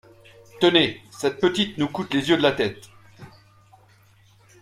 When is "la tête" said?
2.41-2.89